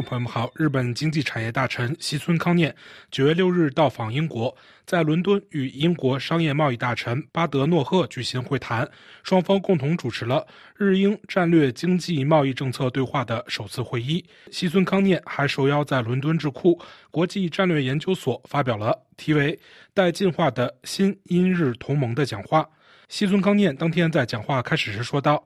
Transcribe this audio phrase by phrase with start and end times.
[0.00, 2.74] 朋友们好，日本经济产业大臣西村康念
[3.10, 4.54] 九月六日到访英国，
[4.86, 8.88] 在伦敦与英国商业贸易大臣巴德诺赫举行会谈，
[9.22, 14.24] 双方共同主持了日英战略经济贸易政策对话的首次会议。
[14.50, 16.80] 西村康念还受邀在伦敦智库
[17.10, 19.54] 国际战略研究所发表了题为
[19.94, 22.68] 《待进化的新英日同盟》的讲话。
[23.08, 25.42] 西村康念当天在讲话开始时说道。”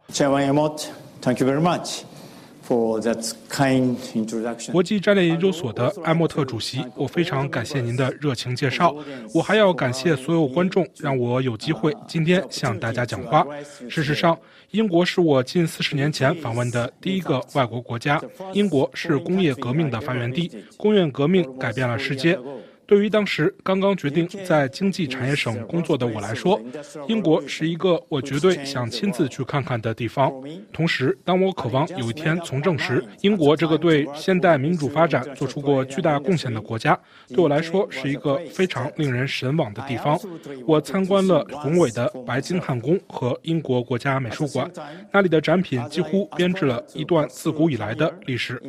[4.70, 8.94] 国际战略研究所的艾莫特主席，我非常感谢您的热情介绍。
[9.34, 13.46] 我还要感谢所有观众，让我有机会今天向大家讲话。
[13.88, 14.38] 事实上，
[14.70, 18.20] 英国是我近四十年前访问的第一个外国国家。
[18.52, 22.38] 英国是工业革命的发源地，工业革命改变了世界。
[22.84, 26.60] 对于当时刚刚决定在经济产业省工作的我来说，
[27.08, 30.30] 英国是一个我绝对想亲自去看看的地方。
[30.72, 40.18] 同时，当我渴望有一天从政时，英国这个对现代民主发展做出过巨大贡献的国家，对我来说是一个非常令人神往的地方。
[40.66, 44.70] 我参观了宏伟的白金汉宫和英国国家美术馆，
[45.10, 48.60] 那里的展品几乎编织了一段自古以来的历史。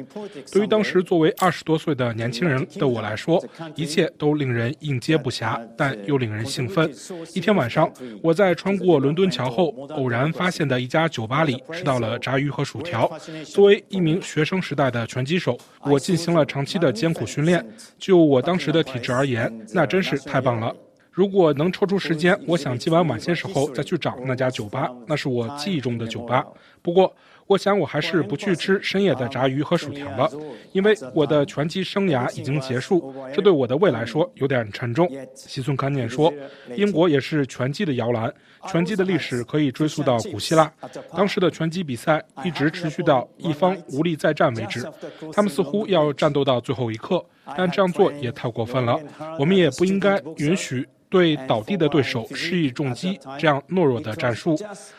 [0.52, 3.44] 对于当时作为二十多岁的年轻人的我来说，
[3.76, 4.03] 一切。
[4.18, 6.92] 都令人应接不暇，但又令人兴奋。
[7.34, 13.12] 一天晚上，我在穿过伦敦桥后，偶然发现的一家酒吧里吃到了炸鱼和薯条。
[13.46, 17.66] 作为一名学生时代的拳击手，我进行了长期的艰苦训练。
[17.98, 20.76] 就我当时的体质而言，那真是太棒了。
[21.14, 26.44] 如果能抽出时间，我想今晚晚些时候再去找那家酒吧，那是我记忆中的酒吧。
[26.82, 30.28] 不过，我想我还是不去吃深夜的炸鱼和薯条了，
[30.72, 35.08] 因为我的拳击生涯已经结束，这对我的胃来说有点沉重。
[35.36, 36.34] 西村康念说
[36.76, 38.34] ：“英国也是拳击的摇篮，
[38.68, 40.72] 拳击的历史可以追溯到古希腊，
[41.16, 44.84] 当时的拳击比赛一直持续到一方无力再战为止。
[45.32, 47.24] 他们似乎要战斗到最后一刻，
[47.58, 49.00] 但这样做也太过分了。
[49.38, 54.58] 我们也不应该允许。”对倒地的对手施以重击，这样懦弱的战术，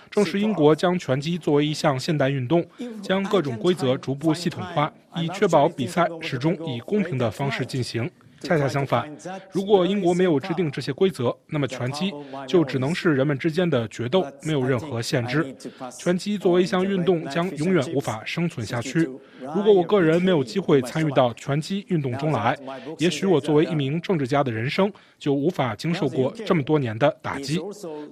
[0.09, 2.65] 正是英国将拳击作为一项现代运动，
[3.03, 8.09] 将各种规则逐步系统化，以确保比赛始终以公平的方式进行。
[8.45, 9.11] 恰恰相反，
[9.51, 12.13] 如果英国没有制定这些规则，那么拳击
[12.47, 15.57] 就只能是人们之间的决斗，没有任何限制。
[15.99, 19.09] 拳击作为一项运动，将永远无法生存下去。
[19.41, 22.57] 如果我个人没有机会参与到拳击运动中来，
[22.99, 27.59] 也许我作为一名政治家的人生就无法经受过这么多年的打击。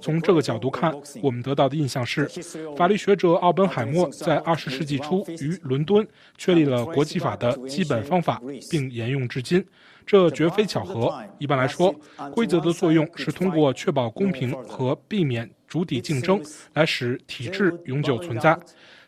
[0.00, 2.26] 从这个角度看，我们得到的印象是，
[2.76, 6.06] 法律学者奥本海默在二十世纪初于伦敦
[6.38, 9.64] 确立了国际法的基本方法，并沿用至今。
[10.06, 11.12] 这绝非巧合。
[11.38, 11.94] 一般来说，
[12.32, 16.42] 规则的作用是通过确保公平和避免主体竞争，
[16.74, 18.58] 来使体制永久存在。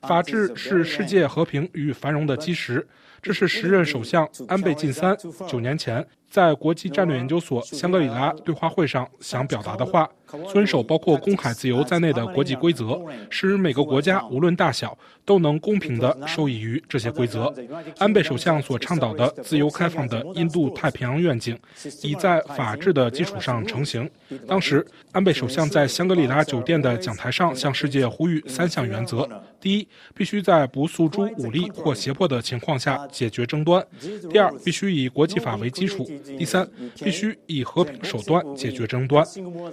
[0.03, 2.87] 法治是世界和平与繁荣的基石。
[3.23, 5.17] 这是时任首相安倍晋三
[5.49, 10.11] 九年前在国际战略研究所香格里拉对话会上想表达的话。
[10.53, 13.01] 遵守包括公海自由在内的国际规则，
[13.31, 17.55] 使每个国家无论大小都能公平地受益于这些规则。
[17.99, 21.57] 安倍首相所倡导的自由开放的印度太平洋愿景，
[22.03, 24.11] 已在法治的基础上成型。
[24.49, 29.29] 当时，安倍首相在香格里拉酒店的讲台上向世界呼吁三项原则：
[29.61, 29.87] 第一，
[30.17, 33.81] 必须在不诉诸武力或胁迫的情况下解决争端；
[34.29, 36.03] 第二，必须以国际法为基础；
[36.39, 36.69] 第三，
[37.03, 39.25] 必须以和平手段解决争端。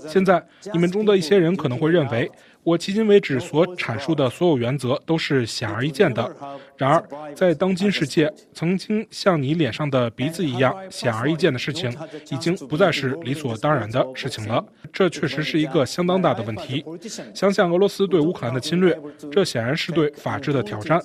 [0.08, 0.42] 现在。
[0.74, 2.30] 你们中的一些人可能会认为，
[2.64, 6.36] 我迄今为止所阐述的所有原则都是显而易见的。
[6.78, 11.92] 然而，在当今世界，曾经像你脸上的鼻子一样显而易见的事情，
[12.30, 14.64] 已经不再是理所当然的事情了。
[14.94, 16.86] 这确实是一个相当大的问题。
[17.34, 18.98] 想想俄罗斯对乌克兰的侵略，
[19.32, 21.02] 这显然是对法治的挑战。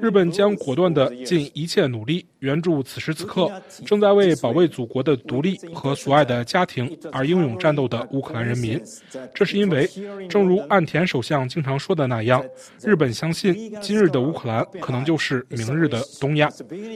[0.00, 3.50] 日本将果断地尽一切努力援助此时此刻
[3.84, 8.80] 正在为保卫祖国的独立和所爱的家庭而英勇战斗的乌克兰人民。
[9.34, 9.88] 这是因为，
[10.28, 12.44] 正如岸田首相经常说的那样，
[12.82, 16.50] 日本相信今日的乌克兰可能就是明日的东亚。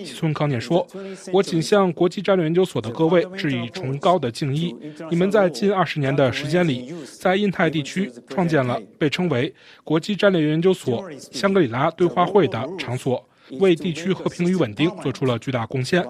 [0.05, 0.87] 西村康介说
[1.33, 4.75] ：“我仅向国际战略研究所的各位致以崇高的敬意。
[5.11, 9.53] 你们在近二十年的时间里，在印太地区创建了被称为
[9.83, 13.25] 国际战略研究所香格里拉对话会的。”场所
[13.61, 16.05] 为地区和平与稳定做出了巨大贡献。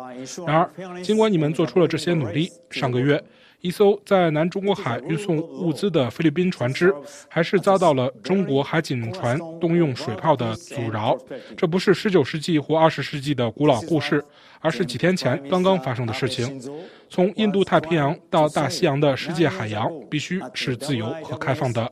[0.46, 3.22] 然而，尽管你们做出了这些努力，上个月
[3.60, 6.94] 一艘在南中国海运送物资的菲律宾船只
[7.28, 11.16] 还是遭到了中国海警船动用水炮的阻挠。
[11.56, 14.22] 这不是19世纪或20世纪的古老故事，
[14.60, 16.60] 而是几天前刚刚发生的事情。
[17.08, 21.90] 从印度太平洋到大西洋的世界海洋必须是自由和开放的。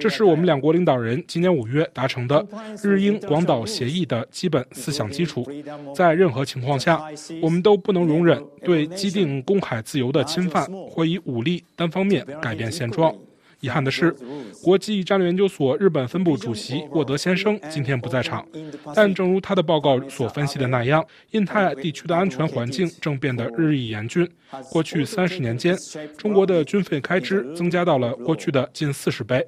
[0.00, 2.46] 这是我们两国领导人今年五月达成的
[2.82, 5.46] 日英广岛协议的基本思想基础。
[5.94, 7.02] 在任何情况下，
[7.42, 13.14] 我们都不能容忍对既定公海自由的侵犯或以武力单方面改变现状。
[13.60, 14.14] 遗憾的是，
[14.62, 18.46] 国际战略研究所日本分部主席沃德先生今天不在场。
[18.94, 24.28] 但正如他的报告所分析的那样，印太地区的安全环境正变得日益严峻。
[24.70, 25.76] 过去三十年间，
[26.16, 29.44] 中国的军费开支增加到了过去的近四十倍。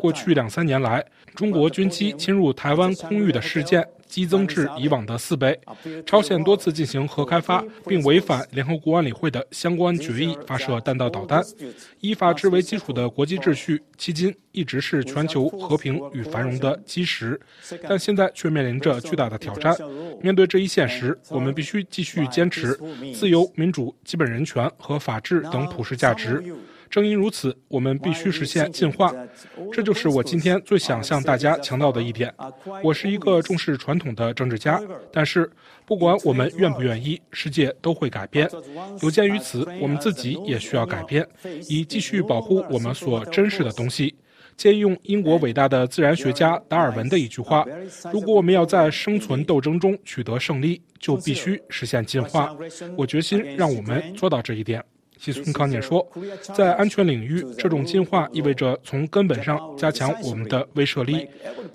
[0.00, 3.86] 过去两三年来，中国军机侵入台湾空域的事件。
[4.06, 5.58] 激增至以往的四倍。
[6.06, 11.42] 朝鲜多次进行核开发，并违反联合国安理会的相关决议发射弹道导弹。
[11.98, 17.38] 以法治为基础的国际秩序，迄今一直是全球和平与繁荣的基石，
[17.88, 19.76] 但现在却面临着巨大的挑战。
[20.22, 22.78] 面对这一现实，我们必须继续坚持
[23.12, 26.40] 自由、民主、基本人权和法治等普世价值。
[26.88, 29.12] 正因如此，我们必须实现进化。
[29.72, 32.32] 这就是我今天最想向大家强调的一点。
[32.82, 34.80] 我是一个重视传统的政治家，
[35.12, 35.50] 但是
[35.84, 38.48] 不管我们愿不愿意，世界都会改变。
[39.02, 41.26] 有鉴于此，我们自己也需要改变，
[41.68, 44.14] 以继续保护我们所珍视的东西。
[44.56, 47.66] 借用英国伟大的自然学家达尔文的一句话
[48.10, 52.56] ：“如果我们要在生存斗争中取得胜利，就必须实现进化。”
[52.96, 54.82] 我决心让我们做到这一点。
[55.18, 56.06] 西村康介说，
[56.54, 61.26] 在安全领域，这种进化意味着从根本上加强我们的威慑力。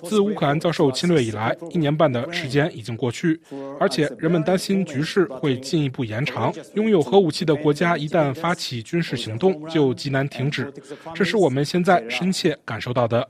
[0.04, 3.40] 自乌克兰遭受侵略以来，一年半的时间已经过去，
[3.80, 6.54] 而且人们担心局势会进一步延长。
[6.76, 10.72] 拥有核武器的国家一旦发起军事行动，就极难停止。
[11.14, 13.28] 这是我们现在深切感受到的。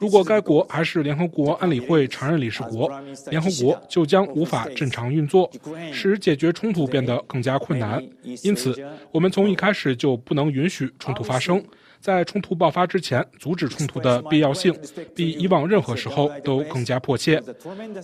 [0.00, 2.90] 如果该国还是联合国安理会常任理事国，
[3.28, 5.50] 联合国就将无法正常运作，
[5.92, 8.02] 使解决冲突变得更加困难。
[8.42, 8.74] 因此，
[9.12, 11.62] 我们从一开始就不能允许冲突发生。
[12.00, 14.74] 在冲突爆发之前，阻止冲突的必要性
[15.14, 17.38] 比以往任何时候都更加迫切。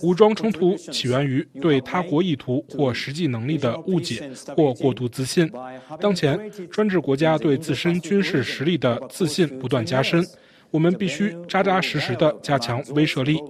[0.03, 5.51] 武装冲突起源于对他国意图或实际能力的误解或过度自信。
[5.99, 6.39] 当前，
[6.69, 10.23] 专制国家对自身军事实力的自信不断加深。
[10.71, 13.41] 我们必须扎扎实实地加强威慑力。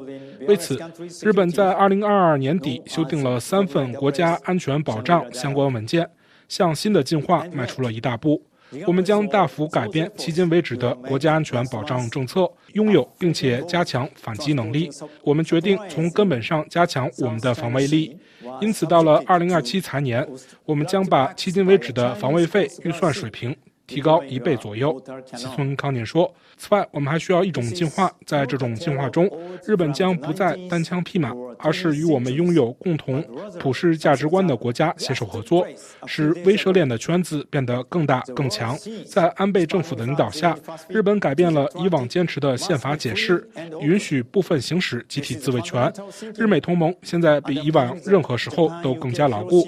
[0.47, 0.79] 为此，
[1.23, 6.09] 日本在2022年底修订了三份国家安全保障相关文件，
[6.47, 8.41] 向新的进化迈出了一大步。
[8.85, 14.89] 我们将大幅改变迄今为止的国家安全保障政策，拥有并且加强反击能力。
[15.23, 18.17] 我们决定从根本上加强我们的防卫力。
[18.61, 20.27] 因此，到了2027财年，
[20.65, 23.55] 我们将把迄今为止的防卫费预算水平。
[23.87, 25.01] 提高一倍左右，
[25.33, 26.31] 西村康宁说。
[26.57, 29.29] 此外，我们还需要一种进化，在这种进化中，
[29.65, 33.23] 日本将不再单枪匹马，而是与我们拥有共同
[33.59, 35.65] 普世价值观的国家携手合作，
[36.05, 38.77] 使威慑链的圈子变得更大更强。
[39.05, 40.57] 在安倍政府的领导下，
[40.89, 43.47] 日本改变了以往坚持的宪法解释，
[43.79, 45.93] 允许部分行使集体自卫权。
[46.35, 49.65] 日美同盟现在比以往任何时候都更加牢固。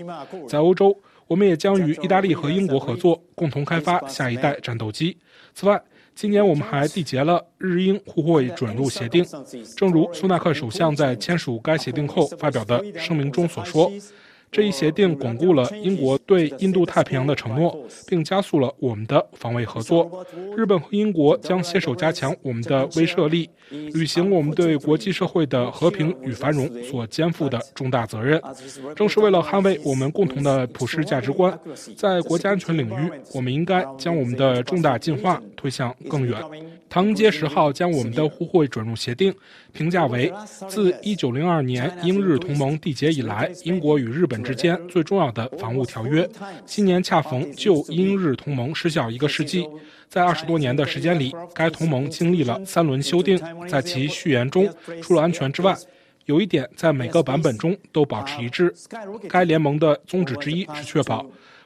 [0.47, 0.97] 在欧洲。
[1.29, 5.15] 我们也将与意大利和英国合作，共同开发下一代战斗机。
[5.53, 5.79] 此外，
[6.15, 9.23] 今年我们还缔结了日英互惠准入协定。
[9.77, 13.91] 正如苏纳克首相在签署该协定后发表的声明中所说。
[14.51, 20.25] 这一协定巩固了英国对印度太平洋的承诺，并加速了我们的防卫合作。
[20.57, 28.41] 日本和英国将携手加强我们的威慑力，履行我们对国际社会的和平与繁荣所肩负的重大责任。
[28.95, 31.57] 正是为了捍卫我们共同的普世价值观，
[31.95, 36.41] 在国家安全领域，我们应该将我们的重大进化推向更远。
[36.89, 39.33] 唐街十号将我们的互惠准入协定
[39.71, 40.33] 评价为
[40.67, 46.27] 自1902年英日同盟缔结以来，英国与日本之间最重要的防务条约。
[46.65, 49.67] 今年恰逢旧英日同盟失效一个世纪，
[50.09, 53.39] 在二十多年的时间里，该同盟经历了三轮修订。
[53.67, 54.67] 在其序言中，
[55.01, 55.77] 除了安全之外，
[56.25, 58.73] 有一点在每个版本中都保持一致：
[59.29, 61.23] 该联盟的宗旨之一是确保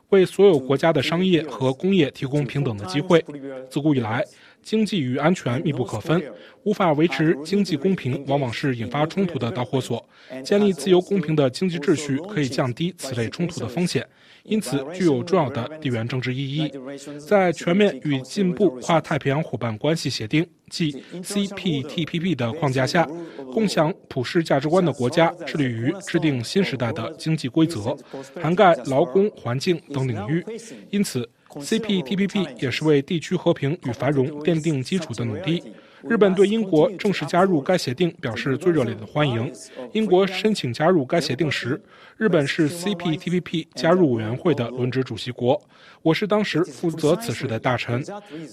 [0.10, 3.24] 为所有国家的商业和工业提供平等的机会。
[3.70, 4.22] 自古以来。
[4.64, 6.24] 经济与安全密不可分，
[6.64, 10.04] 无法维持经济公平，往往是引发冲突的导火索。
[10.44, 14.08] 建立自由公平的经济秩序，可以降低此类冲突的风险，
[14.44, 16.72] 因此具有重要的地缘政治意义。
[17.20, 20.92] 在全面与进步跨太平洋伙伴关系协定即
[21.22, 23.08] CPTPP 的框架下，
[23.52, 27.96] 共享普世价值观的国家致力于制定新时代的经济规则，
[28.42, 30.44] 涵盖劳工、环境等领域。
[30.90, 31.30] 因此。
[31.62, 35.64] CPTPP 也是为地区和平与繁荣奠定基础的努力。
[36.08, 39.52] 日本对英国正式加入该协定表示最热烈的欢迎。
[39.94, 41.82] 英国申请加入该协定时，
[42.18, 45.60] 日本是 CPTPP 加入委员会的轮值主席国。
[46.02, 48.04] 我是当时负责此事的大臣。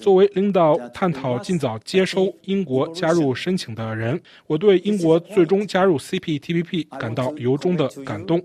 [0.00, 8.40] 作为领导探讨尽早接收英国加入申请的人，我对英国最终加入 CPTPP 感到由衷的感动。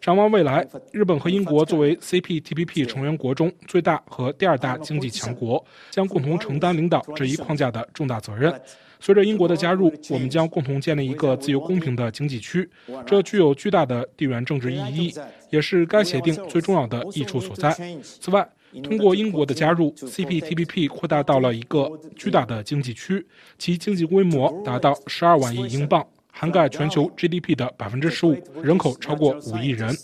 [0.00, 8.37] 展望未来，日本和英国作为 CPTPP 成员国中最大和第二大经济强国，将共同承担领导这一框架的重大责任。
[8.38, 8.60] 任
[9.00, 12.68] 随着英国的加入，我们将共同建立一个自由公平的经济区，
[13.06, 15.14] 这具有巨大的地缘政治意义，
[15.50, 17.72] 也是该协定最重要的益处所在。
[18.02, 18.48] 此外，
[18.82, 23.24] 通过英国的加入，CPTPP 扩大到了一个巨大的经济区，
[23.56, 29.96] 其经济规模达到十二万亿英镑，涵盖全球 GDP 的百分之十五，人口超过五亿人。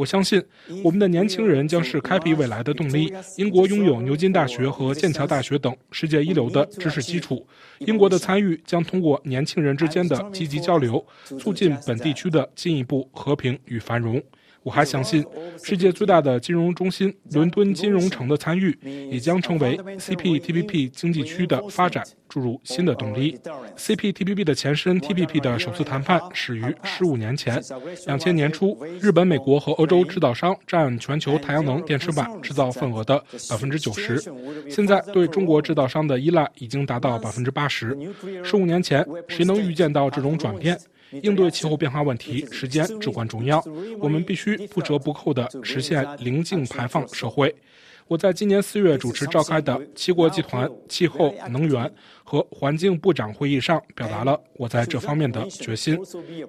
[0.00, 0.42] 我相信，
[0.82, 3.12] 我们的年轻人将是开辟未来的动力。
[3.36, 7.46] 英国拥有牛津大学和剑桥大学等世界一流的知识基础，
[7.80, 11.04] 英国的参与将通过年轻人之间的积极交流，
[11.38, 14.22] 促进本地区的进一步和平与繁荣。
[14.62, 15.24] 我还相信，
[15.62, 18.76] 世界最大的金融中心伦敦金融城的参与，
[19.10, 23.38] 也将成为 CPTPP 经济区的发展注入新的动力。
[23.76, 27.58] CPTPP 的前身 TPP 的首次谈判始于十五年前，
[28.06, 34.22] 两千年初，日本、美国和欧洲制造商占全球太阳能电池板制造份额的百分之九十，
[34.68, 37.96] 现在对中国制造商的依赖已经达到百分之八十。
[38.44, 40.78] 十五年前，谁能预见到这种转变？
[41.22, 43.62] 应对气候变化问题，时间至关重要。
[43.98, 47.54] 我们必须不折不扣地实现零净排放社会。
[48.08, 51.88] 我在今年四月主持召开的七国集团气候、能源
[52.24, 55.96] 和环境部长会议上，表达了我在这方面的决心。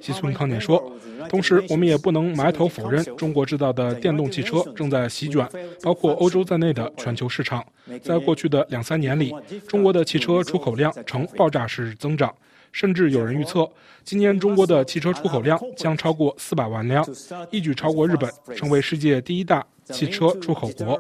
[0.02, 0.92] 西村康稔说
[1.30, 5.48] ：“同时，我们也不能埋头否认，中国制造的电动汽车正在席卷
[5.84, 7.64] 包括欧洲在内的全球市场。
[8.02, 9.32] 在过去的两三年里，
[9.68, 12.34] 中国的汽车出口量呈爆炸式增长。”
[12.72, 13.70] 甚至有人预测，
[14.04, 17.06] 今年中国的汽车出口量将超过四百万辆，
[17.52, 21.00] 一举超过日本，成为世界第一大汽车出口国。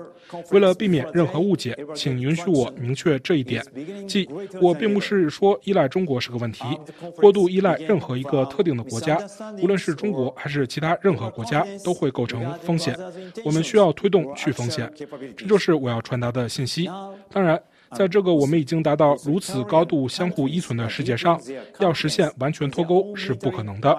[0.51, 3.62] 为了避免任何误解，请允许我明确这一点：
[4.08, 4.30] 即
[4.62, 6.63] 我并不是说依赖中国是个问题，
[7.18, 9.20] 过度依赖任何一个特定的国家，
[9.62, 12.98] 无论是中国还是其他任何国家，都会构成风险。
[13.44, 14.90] 我们需要推动去风险，
[15.36, 16.90] 这就是我要传达的信息。
[17.30, 17.62] 当然。
[17.93, 21.39] 在这个我们已经达到如此高度相互依存的世界上，
[21.79, 23.98] 要实现完全脱钩是不可能的。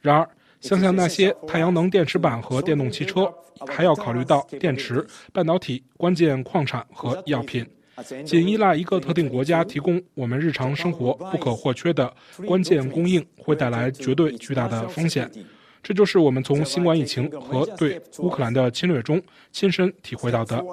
[0.00, 0.28] 然而，
[0.60, 3.32] 想想那些太阳能电池板和电动汽车，
[3.66, 7.66] 还要考虑到电池、半导体、关键矿产和药品。
[8.24, 12.12] 仅依赖一个特定国家提供我们日常生活不可或缺的
[12.44, 15.30] 关键供应，会带来绝对巨大的风险。
[15.84, 19.22] 这就是我们从新冠疫情和对乌克兰的侵略中
[19.52, 20.64] 亲身体会到的。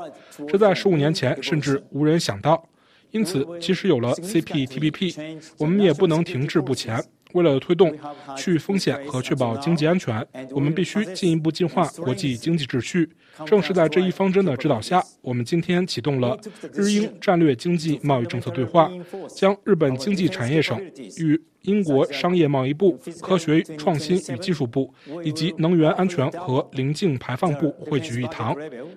[0.48, 2.66] 这在十五年前甚至无人想到。
[3.12, 7.04] 因此，即使有了 CPTPP，我们也不能停滞不前。
[7.34, 7.94] 为了推动
[8.38, 13.10] 去风险和确保经济安全，我们必须进一步进化国际经济秩序。
[13.46, 16.38] 正是在这一方针的指导下，我们今天启动了
[16.74, 18.90] 日英战略经济贸易政策对话，
[19.36, 20.80] 将日本经济产业省
[21.18, 24.92] 与英国商业贸易部、科学创新与技术部
[25.24, 28.56] 以及能源安全和零净排放部汇聚一堂。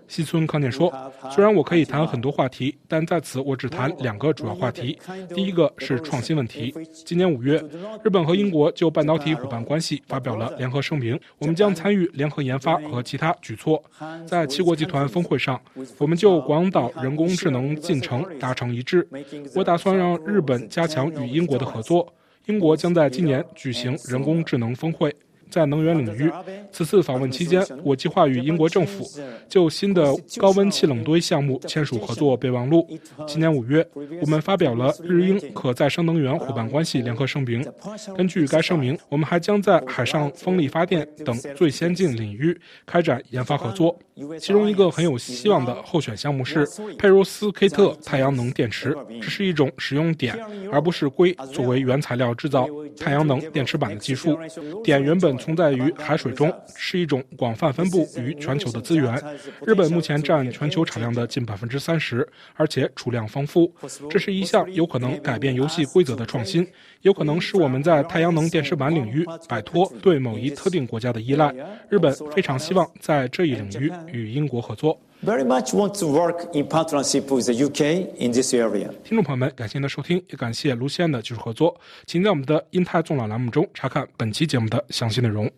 [0.09, 0.91] 西村康健说
[1.31, 4.99] ：“虽然我可以谈很多话题，但在此我只谈两个主要话题。
[5.35, 6.75] 第一个是创新问题。
[7.05, 7.63] 今年五月，
[8.03, 13.83] 日本和英国就半导体伙伴关系发表了联合声明，我们将参与联合研发和其他举措。
[14.35, 15.61] 在七国集团峰会上，
[15.97, 19.07] 我们就广岛人工智能进程达成一致。
[19.55, 22.13] 我打算让日本加强与英国的合作。”
[22.47, 25.15] 英国将在今年举行人工智能峰会。
[25.51, 26.31] 在能源领域，
[26.73, 29.09] 此次访问期间，我计划与英国政府
[29.49, 32.89] 就新的高温气冷堆项目签署合作备忘录。
[33.27, 33.87] 今年五月，
[34.21, 37.65] 我们发表了日英可再生能源伙伴关系联合声明。
[38.17, 43.97] 根据该声明，我们还将在海上风力发电等最先进领域开展研发合作。
[44.39, 46.65] 其中一个很有希望的候选项目是
[46.99, 50.33] 佩罗斯奎特太阳能电池，这是一种使用碘
[50.73, 54.39] 而不是硅作为原材料制造太阳能电池板的技术。
[54.83, 55.34] 碘原本。
[55.37, 59.23] 存在于海水中，是一种广泛分布于全球的资源。
[59.67, 63.73] 日本目前占全球产量的近百分之三十，而且储量丰富。
[64.09, 66.67] 这是一项有可能改变游戏规则的创新，
[67.03, 71.55] 有可能使我们在太阳能电池板领域摆脱对某一特定国家的依赖。
[71.89, 74.99] 日本非常希望在这一领域与英国合作。
[75.23, 78.91] Very much want to work in partnership with the UK in this area。
[79.05, 81.79] 听众朋友们，感谢您的收听，也感谢卢西安的技术合作。
[82.07, 85.51] 请在我们的英泰纵览栏目中查看本期节目的详细内容。